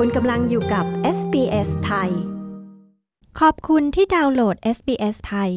[0.00, 0.84] คุณกำลังอยู่กับ
[1.18, 2.10] SBS ไทย
[3.40, 5.50] ขอบคุณที่ดาวน์โหลด SBS ไทย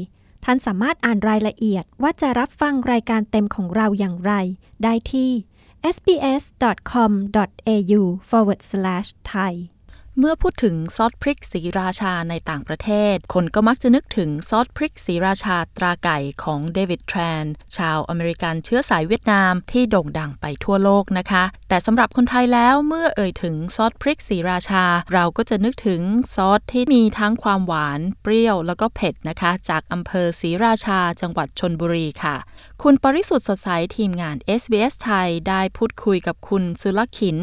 [0.43, 4.33] ท่านสามารถอ่านรายละเอียดว่าจะรับฟังรายการเต็มของเราอย่างไร
[4.83, 5.31] ได้ที่
[5.95, 7.21] sbs.com.au
[8.29, 9.53] forward slash thai
[10.21, 17.45] เมื่อพูดถึงซอสพริกสีราชาในต่างประเทศ คนก็มักจะนึกถึงซอสพริกสีราชาตราไก่ของเดวิดแทรน
[17.77, 26.01] ชาวอเมริกันเชื้อสายเวียดนามที่โด่งดังไปทั่วโลกนะคะ แต่สำหรับคนไทยแล้วเมื่อเอ่ยถึงซอสพริกสีราชา เราก็จะนึกถึง
[26.35, 32.35] ซอสที่มีทั้งความหวาน เปรี้ยวแล้วก็เผ็ดนะคะ จากอำเภอศรีราชาจังหวัดชนบุรีค่ะ
[32.83, 37.37] คุณปริสุทธ์สดใสทีมงาน SBS ไทยได้พูดคุยกับคุณสุลขิน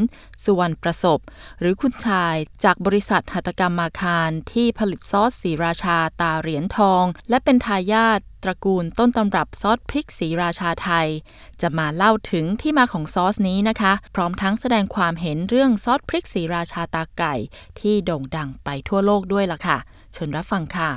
[0.45, 1.19] สุวรรณประสบ
[1.61, 11.09] หรือคุณชายจากบริษัทหัตกรรมมาคารที่ผลิตซอสสีราชาตาเหรียญทอง และเป็นทายาทตระกูลต้นตำรับซอสพริกสีราชาไทย
[11.61, 17.35] จะมาเล่าถึงที่มาของซอสนี้นะคะ พร้อมทั้งแสดงความเห็นเรื่องซอสพริกสีราชาตาไก่
[17.81, 19.79] ที่โด่งดังไปทั่วโลกด้วยล่ะค่ะ
[20.13, 20.91] เชิญรับฟังค่ะ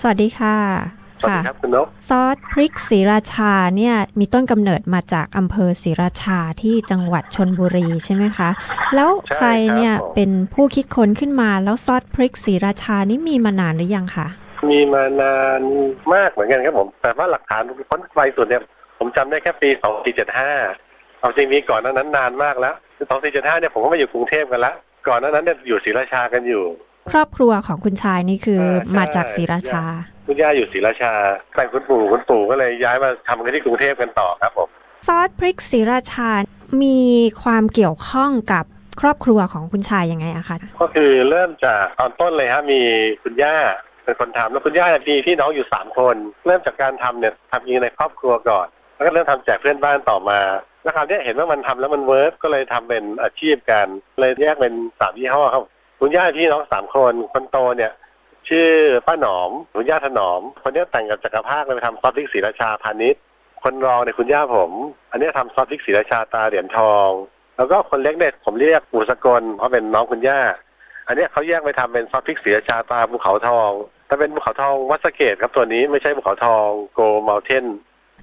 [0.00, 8.48] สวัสดีค่ะ สวัสดีครับคุณนกซอสพริกศรีราชาเนี่ยมีต้นกำเนิดมาจากอำเภอศรีราชาที่จังหวัดชนบุรีใช่ไหมคะ
[8.94, 14.28] แล้วใช่ใครเนี่ยครับผมเป็นผู้คิดค้นขึ้นมาแล้วซอสพริกศรีราชานี่มีมานานหรือยังคะ
[14.70, 15.60] มีมานาน
[16.14, 18.62] มากเหมือนกันครับผม แต่ว่าหลักฐานค้นไวสุดเนี่ย
[18.98, 19.68] ผมจำได้แค่ปี
[20.44, 22.74] 2475เอาจริงมีก่อนหนานั้นนานมากแล้ว
[23.18, 24.72] 2475เนี่ยผมก็มาอยู่กรุงเทพกันละ
[25.08, 26.64] ก่อนหนานั้นเนี่ยอยู่ศรีราชากันอยู่
[27.10, 29.84] ครอบครัวของคุณชายนี่คือเออใช่มาจากศรีราชา
[30.28, 31.12] คุณย่าอยู่ศรีราชา
[31.56, 34.68] แต่คุณปู่คุณปู่ก็เลยย้ายมาทำกันที่กรุงเทพกันต่อครับผม
[35.06, 36.30] ซอสพริกศรีราชา
[36.82, 37.00] มี
[37.42, 38.64] ความเกี่ยวข้องกับ
[39.00, 42.80] ครอบครัวของคุณชายยังไงอะคะก็คือเริ่มจากตอนต้นเลยฮะมี
[43.22, 43.56] คุณย่า
[44.04, 50.40] เป็นคนทำแล้วคุณย่าเนี่ยมีพี่น้องอยู่สามคน เริ่มจากการทำเนี่ยทำเองในครอบครัวก่อน แล้วก็เริ่มทำแจกเพื่อนบ้านต่อมา
[50.82, 53.86] แล้วคราวเนี้ยเห็นว่ามันทำแล้วมัน work ก็เลยทำเป็นอาชีพกัน
[54.20, 55.64] เลยแยกเป็นสามยี่ห้อครับ
[56.00, 57.92] คุณย่าพี่น้องสามคนคนโตเนี่ย
[58.48, 58.68] ชื่อ
[59.06, 63.22] ป้าหนอมคุณย่าถนอม คนเนี้ยแต่งกับจักรภาคเลยไปทำซอสพริกศรีราชาพาณิชย์
[63.62, 64.70] คนรองเนี่ยคุณย่าผม
[65.10, 67.10] อันเนี้ยทำซอสพริกศรีราชาตราเหรียญทอง
[67.56, 70.40] แล้วก็คนเล็กเนี่ยผมเรียกปู่สกลเพราะเป็นน้องคุณย่า
[71.06, 73.70] อันเนี้ยเขาแยกไปทำเป็นซอสพริกศรีราชาตราภูเขาทอง
[74.06, 77.66] แต่เป็นภูเขาทองวัดสระเกศครับตัวนี้ไม่ใช่ภูเขาทอง Gold Mountain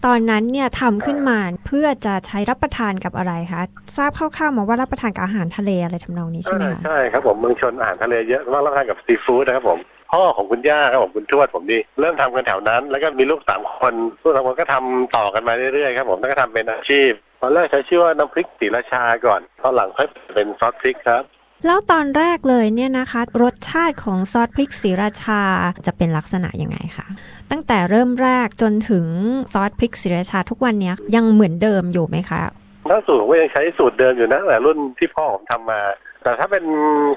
[0.05, 3.61] ตอนนั้นเนี่ยทำขึ้นมาเพื่อจะใช้รับประทานกับอะไรคะ
[3.97, 9.79] ทราบคร่าวๆมาว่ารับประทานกับอาหารทะเลอะไรทำนองนี้ใช่ไหมคะใช่ครับผมเมืองชนอาหารทะเลเยอะมากรับประทานกับซีฟู้ดนะครับผม
[10.15, 13.93] พ่อของคุณย่าครับผมคุณทวดผมนี่เริ่มทำกันแถวนั้น แล้วก็มีลูกสามคน
[14.23, 17.11] ลูกสามคนก็ทำต่อกันมาเรื่อยๆครับผมแล้วก็ทำเป็นอาชีพ
[17.41, 21.23] ตอนแรกใช้ชื่อว่าน้ำพริกศรีราชาก่อนตอนหลังค่อยเป็นซอสพริกครับ
[21.65, 25.41] แล้วตอนแรกเลยเนี่ยนะคะ รสชาติของซอสพริกศรีราชา
[25.85, 27.07] จะเป็นลักษณะยังไงคะ
[27.51, 29.05] ตั้งแต่เริ่มแรกจนถึง
[29.53, 32.41] ซอสพริกศรีราชาทุกวันเนี้ยยังเหมือนเดิมอยู่ไหมคะ
[32.89, 35.79] ถ้าสูตรผมก็ยังใช้สูตรเดิมอยู่นะแต่รุ่นที่พ่อผมทำมา
[36.25, 36.65] แต่ถ้าเป็น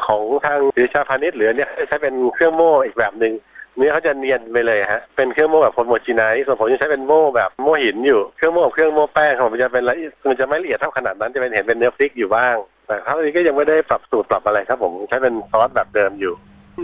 [0.07, 3.35] ของทางดิชาพาณิชย์เหลือเนี่ยใช้เป็นเครื่องโม่อีกแบบหนึ่ง
[3.77, 9.95] เนื้อเขาจะเนียนไปเลยฮะ เป็นเครื่องโม่แบบพลโมจิไนส่วนผมจะใช้เป็นโม่แบบโม่หินอยู่ เครื่องโม่กับเครื่องโม่แป้งของผมจะเป็นละ
[10.29, 16.35] มันจะไม่ละเอียดเท่าขนาดนั้น จะเป็นเห็นเป็นเนื้อพริกอยู่บ้าง แต่ครั้งนี้ก็ยังไม่ได้ปรับสูตรปรับอะไรครับผม ใช้เป็นซอสแบบเดิมอยู่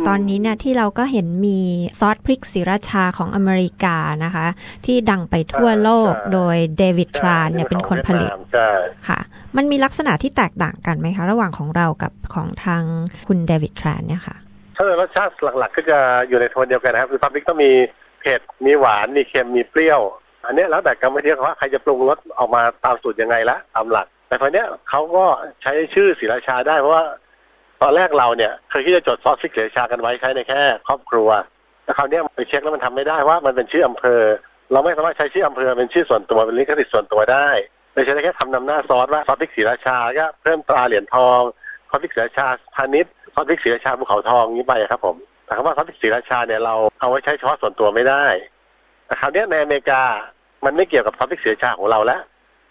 [0.08, 1.58] ตอนนี้เนี่ยที่เราก็เห็นมี
[2.00, 4.46] ซอสพริกศรีราชาของอเมริกานะคะ
[4.86, 8.68] ที่ดังไปทั่วโลกใช่โดยเดวิดทรานเนี่ยเป็นคนผลิตใช่
[9.08, 9.20] ค่ะ
[9.56, 12.82] มันมีลักษณะที่แตกต่างกันไหมคะ ระหว่างของเรากับของทาง
[13.28, 14.36] คุณเดวิดทรานเนี่ยค่ะ
[14.76, 17.72] ถ้าเป็นรสชาติหลักๆ ก็จะอยู่ในโทนเดียวกันนะครับคือซอสพริกต้องมี
[18.20, 20.00] เผ็ดมีหวานมีเค็มมีเปรี้ยว
[20.46, 25.24] อันเนี้ยแล้วแต่กรรมวิธีว่าใครจะปรุงรสออกมาตามสูตรยังไงละตามหลัก แต่คนเนี้ยเขาก็
[25.62, 27.04] ใช้ชื่อศรีราชาได้เพราะว่า
[27.82, 31.28] ตอนแรกเราเนี่ยเคยที่จะจดซอสพริกศรีราชากันไว้ใช้ในแค่ครอบครัว
[31.84, 34.22] แต่คราวนี้ไปเช็คแล้วมันทำไม่ได้ว่ามันเป็นชื่ออำเภอ
[34.72, 37.48] เราไม่สามารถใช้ชื่ออำเภอเป็นชื่อส่วนตัวเป็นลิขสิทธิ์ส่วนตัวได้
[37.92, 41.40] เลยใช้ได้แค่คำนำหน้าซอสว่าซอสพริกศรีราชาก็เพิ่มตราเหรียญทอง
[41.88, 48.24] ซอสพริกศรีราชาพาณิชย์ซอสพริกศรีราชาภูเขาทองนี้ไปครับผมแต่คำว่าซอสพิกศรีราชาเนี่ยเราเอาไว้ใช้เฉพาะส่วนตัวไม่ได้
[49.06, 50.02] แต่คราวนี้ในอเมริกา
[50.64, 52.20] มันไม่เกี่ยวกับซอสพิกศรีราชาของเราแล้ว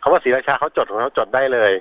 [0.01, 1.71] คำว่าศรีราชาเขาจดของเขาจดได้เลย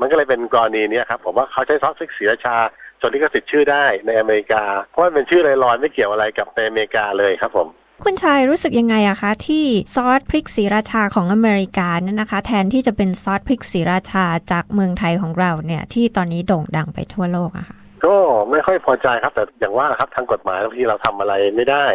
[0.00, 2.56] มันก็เลยเป็นกรณีเนี้ยครับ ผมว่าเขาใช้ซอสพริกศรีราชา
[3.00, 7.68] จดลิขสิทธิ์ชื่อได้ในอเมริกา เพราะมันเป็นชื่อลอยๆไม่เกี่ยวอะไรกับในอเมริกาเลยครับผม
[8.04, 9.64] คุณชายรู้สึกยังไงอะคะ ที่
[9.94, 18.14] ซอสพริกศรีราชาของอเมริกาเนี่ยนะคะ แทนที่จะเป็นซอสพริกศรีราชาจากเมืองไทยของเราเนี่ย ที่ตอนนี้โด่งดังไปทั่วโลกอะค่ะก็
[18.50, 21.86] ไม่ค่อยพอใจครับ แต่อย่างว่าครับทางกฎหมายบางทีเราทำอะไรไม่ได้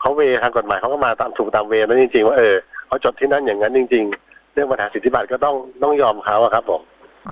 [0.00, 2.54] เขาเวทางกฎหมายเขาก็มาตามถูกตามเวนั้นจริง ๆ ว่าเออ
[2.86, 6.80] เขาจดที่นั่นอย่างนั้นจริง ๆ เรื่องปัญหาสิทธิบัตรก็ต้องต้องยอมเขาอะครับผม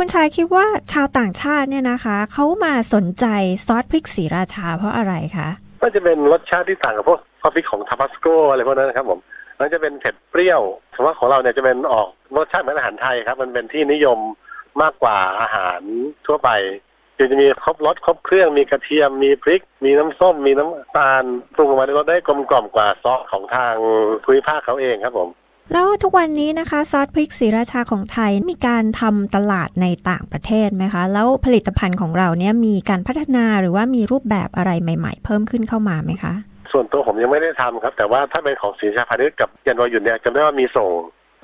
[0.01, 3.27] คุณชายคิดว่าชาวต่างชาติเนี่ยนะคะ เขามาสนใจ
[3.67, 5.49] ซอสพริกศรีราชาเพราะอะไรคะ
[5.83, 9.21] ก็จะเป็นรสชาติที่ต่างกับพวกซอสพริกของทาบาสโกอะไรพวกนั้นนะครับผม
[9.57, 10.63] แล้วจะเป็นเผ็ดเปรี้ยว
[10.93, 14.19] แต่ว่าของเราเนี่ยจะเป็นออกรสชาติเหมือนอาหารไทยครับ มันเป็นที่นิยม
[14.83, 15.81] มากกว่าอาหาร
[16.27, 16.51] ทั่วไป
[17.17, 21.25] คือจะมีครบรสครบเครื่องมีกระเทียมมีพริก มีน้ำส้ม มีน้ำตาล
[21.55, 23.75] ปรุงออกมาในรสได้กลมกล่อมกว่าซอสของทาง
[24.25, 25.29] ภูมิภาคเขาเองครับผม
[25.73, 36.35] แล้วทุกวันนี้นะคะซอสพริกศรีราชาของไทยมีการทำตลาดในต่างประเทศไหมคะ แล้วผลิตภัณฑ์ของเราเนี่ยมีการพัฒนาหรือว่ามีรูปแบบอะไรใหม่ ๆ เพิ่มขึ้นเข้ามาไหมคะ
[36.73, 40.89] ส่วนตัวผมยังไม่ได้ทำครับ แต่ว่าถ้าเป็นของศรีชาพาณิชย์กับยันวายุนเนี่ยจำได้ว่ามีส่ง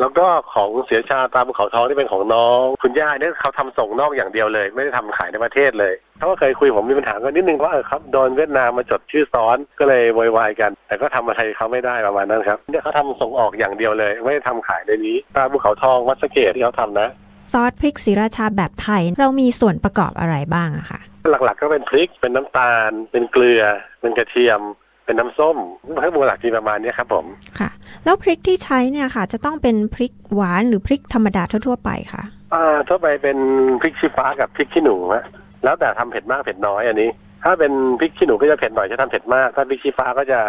[0.01, 17.09] แล้วก็ของเสียชาตามภูเขาทองที่เป็นของน้อง คุณย่าเนี่ยเขาทำส่งนอกอย่างเดียวเลย ไม่ได้ทำขายในประเทศเลยเขาก็เคยคุยผมมีปัญหากันนิดนึงว่าเออครับโดนเวียดนามมาจดชื่อซ้อนก็เลยโวยวายกัน แต่ก็ทำมาไทยเขาไม่ได้ประมาณนั้นครับเนี่ยเขาทำส่งออกอย่างเดียวเลย ไม่ได้ทำขายในนี้ตามภูเขาทองวัดสะเกดที่เขาทำนะ
[17.53, 21.01] ซอสพริกศรีราชาแบบไทยเรามีส่วนประกอบอะไรบ้างอะคะ
[21.31, 23.63] หลักๆก็เป็นพริกเป็นน้ำตาล เป็นเกลือ
[24.01, 24.61] เป็นกระเทียม
[25.05, 25.57] เป็นน้ำส้ม
[26.01, 27.27] เครื่องปรุงหลักที่ประมาณเนี้ยครับผม
[27.59, 27.71] ค่ะ
[28.05, 32.23] แล้วพริกที่ใช้เนี่ยค่ะ จะต้องเป็นพริกหวานหรือพริกธรรมดาทั่วๆไปค่ะ
[32.55, 33.39] อ่าทั่วไปเป็น
[33.81, 35.25] พริกชี้ฟ้ากับพริกขี้หนูฮะ
[35.65, 37.11] แล้วแต่ทำเผ็ดมากเผ็ดน้อยอันนี้
[37.45, 40.41] ถ้าเป็นพริกขี้หนูก็จะเผ็ดหน่อยจะทำเผ็ดมากถ้าพริกชี้ฟ้าก็จะ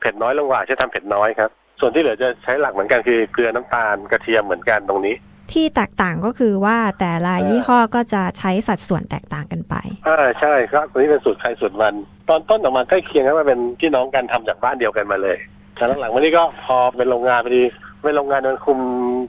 [0.00, 5.14] เผ็ดน้อยลงกว่าจะทำเผ็ดน้อยครับ ส่วนที่เหลือจะใช้หลักเหมือนกันคือเกลือน้ำตาลกระเทียมเหมือนกันตรงนี้
[5.54, 9.74] ที่แตกต่างก็คือว่าแต่ละเออยี่ห้อก็จะใช้สัดส่วนแตกต่างกันไป
[10.08, 11.94] อ่าใช่ครับตัวนี้เป็นสูตรใครสูตรมัน
[12.28, 15.36] ตอนต้นออกมาใกล้เคียงครับมันเป็นพี่น้องกันทำจากบ้านเดียวกันมาเลย
[15.76, 17.62] แต่หลังๆวันนี้ก็พอเป็นโรงงานพอดี
[18.02, 18.78] เป็นโรงงานมันคุม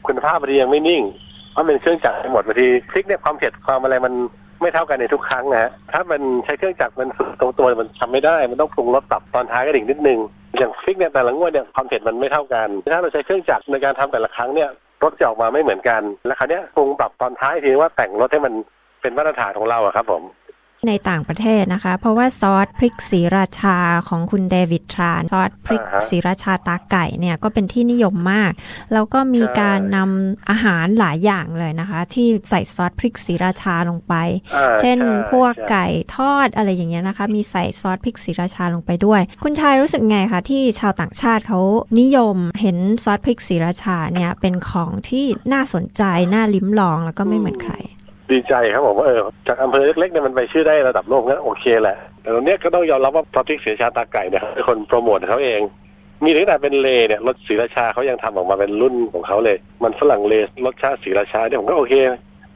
[0.07, 1.01] คุณภาพพอดียังไม่นิ่ง
[1.51, 4.13] เพราะเป็นเครื่องจักรไปหมดบางทีพริกเนี่ยความเผ็ดความอะไรมัน
[4.61, 10.19] ไม่เท่ากันในทุกครั้งนะฮะถ้ามันใช้เครื่องจักรมันฝึกตรงตัวมันทำไม่ได้ มันต้องปรุงรสปรับตอนท้ายก็ดิ่งนิดนึง
[10.57, 14.69] อย่างพริกเนี่ยแต่ละงวดเนี่ยความเผ็ดมันไม่เท่ากัน ถ้าเราใช้เครื่องจักรในการทำแต่ละครั้งเนี่ย
[15.03, 18.53] รถจะออกมาไม่เหมือนกัน แล้วคราวเนี้ยปรุงปรับตอนท้ายทีว่าแต่งรถให้มัน
[19.01, 20.23] เป็นมาตรฐานของเราอะครับผม
[20.87, 23.77] ในต่างประเทศนะคะ เพราะว่าซอสพริกศรีราชา
[24.07, 28.51] ของคุณเดวิดทรานซอสพริกอ่าฮะศรีราชาตาไก่เนี่ยก็เป็นที่นิยมมาก
[28.93, 34.13] แล้วก็มีใช่การนำอาหารหลายอย่างเลยนะคะ ที่ใส่ซอสพริกศรีราชาลงไป
[34.55, 41.59] อ่าเช่นใพวกใช่ไก่ทอดอะไรอย่างเงี้ยนะคะ มีใส่ซอสพริกศรีราชาลงไปด้วย คุณชายรู้สึกไงคะที่ชาวต่างชาติเขา
[41.99, 46.03] นิยมเห็นซอสพริกศรีราชาเนี่ยเป็นของที่น่าสนใจ
[46.33, 47.75] น่าลิ้มลองแล้วก็ไม่เหมือนใคร
[48.33, 55.61] ดีใจครับผมว่าเออจากอำเภอเล็กๆเนี่ยมันไปชื่อได้ระดับโลกงั้นโอเคแหละ แต่ตรงเนี้ยก็ต้องยอมรับว่าซอสพริกศรีราชาตราไก่เนี่ยเป็นคนโปรโมทเขาเอง
[56.23, 60.35] มีตั้งแต่เป็นเลย์เนี่ยรสศรีราชาเขายังทำออกมาเป็นรุ่นของเขาเลย มันฝรั่งเลย์
[60.65, 61.93] รสชาติศรีราชาเนี่ยผมก็โอเค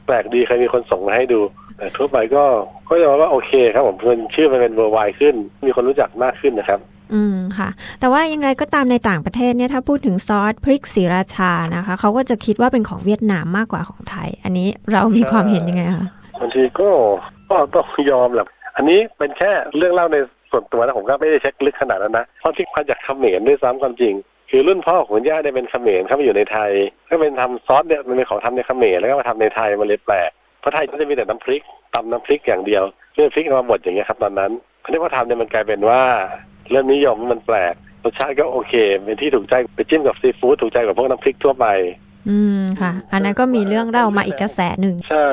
[0.06, 1.40] แปลกดีเคยมีคนส่งมาให้ดู
[1.78, 2.44] แต่ทั่วไปก็
[2.90, 5.36] ก็ยอมว่าโอเคครับผมเป็นชื่อมันเป็น worldwide ขึ้น
[5.66, 6.80] มีคนรู้จักมากขึ้นนะครับ
[7.14, 7.70] อืมค่ะ
[8.00, 16.08] แต่ว่าอย่างไรก็ตามในต่างประเทศเนี่ยถ้าพูดถึงซอสพริกศรีราชานะคะเขาก็จะคิดว่าเป็นของเวียดนามมากกว่าของไทย อันนี้เรามีความเห็นยังไงคะ
[16.40, 16.90] บางทีก็
[17.50, 20.18] ก็ต้องยอมแหละอันนี้เป็นแค่เรื่องเล่าใน
[20.52, 24.14] ส่วนตัวนะผมก็ไม่ได้เช็คลึกขนาดนั้นนะเพราะที่มาจากเขมรด้วยซ้ำความจริง
[24.50, 26.72] คือรุ่นพ่อของย่าเนี่ยเป็นเขมรเข้ามาอยู่ในไทย
[27.10, 31.62] ก็เป็นทำซอสเนี่ยมันเป็นของทำในเขมรแล้วก็มาทำในไทยมันเลยแปลกเพราะไทยก็จะมีแต่น้ำพริก
[31.94, 32.84] ตำน้ำพริกอย่างเดียว
[33.16, 34.52] เรื่องพริกเอามดอย่างเงี้ยครับตอนนั้น
[34.84, 36.02] คราวนี้พอทำเนี่ยมันกลายเป็นว่า
[36.72, 37.74] เริ่มนิยมมันแปลก
[38.04, 38.74] รสชาติก็โอเค
[39.04, 41.66] เป็นที่ถูกใจไปจิ้มกับซีฟู้ดถูกใจกับพวกน้ำพริกทั่วไป
[42.30, 45.26] อืมค่ะ อันนั้นก็มีเรื่องเล่ามาอีกกระแสหนึ่งใช่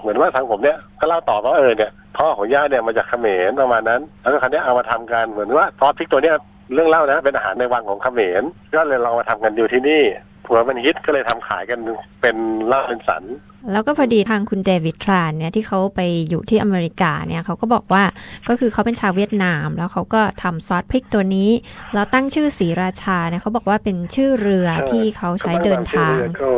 [0.00, 6.36] เหมือนว่าทางผมเนี่ยก็เล่าต่อว่าเออเนี่ยพ่อของย่าเนี่ยมาจากเขมรประมาณนั้น แล้วก็ครั้นี้ยเอามาทำกันเหมือนว่าซอสพริกตัวเนี้ย
[6.74, 8.42] เรื่องเล่านะเป็นอาหารในวังของเขมร
[8.74, 10.02] ก็เลยลองมาทำกันอยู่ที่นี่
[10.46, 11.78] ผัวมันฮิตก็เลยทำขายกัน
[12.20, 12.36] เป็น
[12.66, 13.24] เล่าเป็นสัน
[13.72, 18.04] แล้วก็พอดีทางคุณเดวิดทรานเนี่ยที่เขาไปอยู่ที่อเมริกาเนี่ยเขาก็บอกว่า
[18.48, 21.50] ก็คือเขาเป็นชาวเวียดนาม แล้วเขาก็ทำซอสพริกตัวนี้
[21.94, 26.50] แล้วตั้งชื่อศรีราชาเนี่ยเขาบอกว่าเป็นชื่อเรือใช่ที่เขาใช้เดินทางก็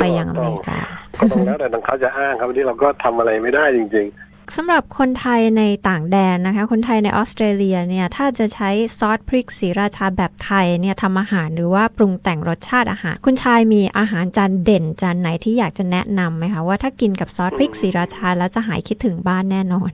[0.00, 0.78] ไปยังอเมริกา
[1.18, 4.08] ก็ต้องแล้วแต่ทางเขาจะอ้างครับวันนี้เราก็ทำอะไรไม่ได้จริง
[4.56, 19.90] สำหรับคนไทยในต่างแดนนะคะ คนไทยในออสเตรเลียเนี่ยถ้าจะใช้ซอสพริกศรีราชาแบบไทยเนี่ยทำอาหารหรือว่าปรุงแต่งรสชาติอาหาร คุณชายมีอาหารจานเด่นจานไหนที่อยากจะแนะนำไหมคะว่าถ้ากินกับซอสพริกศรีราชาแล้วจะหายคิดถึงบ้านแน่นอน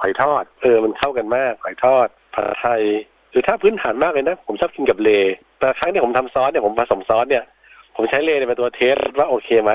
[0.00, 2.82] หอยทอดเออมันเข้ากันมากหอยทอดผัดไทย
[3.30, 5.10] หรือถ้าพื้นฐานมากเลยนะ ผมชอบกินกับเลย์
[5.58, 7.44] แต่ครั้งที่ผมทำซอสเนี่ยผมผสมซอสเนี่ย
[7.96, 9.72] ผมใช้เลย์เนี่ยเป็นตัว test ว่าโอเคไหม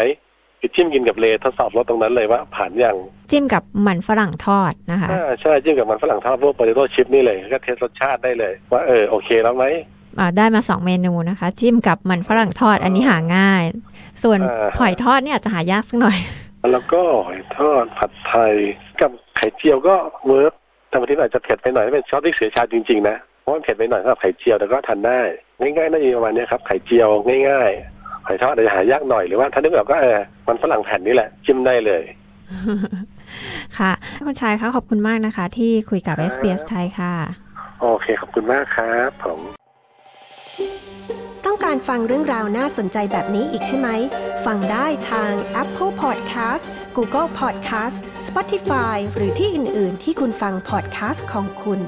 [0.59, 2.97] คือจิ้มกินกับเลย์ทดสอบรสตรงนั้นเลยว่าผ่านยัง
[3.31, 9.65] จิ้มกับมันฝรั่งทอดนะคะอ่าใช่จิ้มกับมันฝรั่งทอดพวก potato chip นี่เลยก็ test รสชาติได้เลย ว่าเออโอเคแล้วไหม
[10.19, 13.63] อ่าได้มาสองเมนูนะคะ จิ้มกับมันฝรั่งทอดอันนี้หาง่าย
[14.23, 16.17] ส่วนอ่าหอยทอดเนี่ยอาจจะหายากสักหน่อย
[16.71, 18.53] แล้วก็หอยทอดผัดไทย
[19.01, 19.95] กับไข่เจียวก็
[20.27, 20.53] เวิร์ก
[20.89, 25.21] แต่บางทีอาจจะเผ็ดไปหน่อยถ้าเป็นชอบที่เสียชาติจริงๆนะเพราะมันเผ็ดไปหน่อยสำหรับไข่เจียวแต่ก็ทานได้
[25.59, 27.09] ง่ายๆน่าจะประมาณเนี้ยครับไข่เจียว
[27.49, 27.98] ง่าย ๆ
[28.29, 32.03] หอยทอดอาจจะหายากหน่อยหรือว่าถ้านึกไม่ออกก็เออมันฝรั่งแผ่นนี่แหละจิ้มได้เลย
[33.77, 33.91] ค่ะ
[34.25, 37.13] คุณชายคะขอบคุณมากนะคะ ที่คุยกับครับ SBS ไทยค่ะ
[37.81, 39.39] โอเค ขอบคุณมากครับผม
[41.45, 43.89] ต้องการการฟังเรื่องราวน่าสนใจแบบนี้อีกใช่ไหม
[44.45, 45.31] ฟังได้ทาง
[45.61, 51.79] Apple Podcast Google Podcast Spotify หรือที่อื่น ๆ ที่คุณฟัง podcast ของคุณ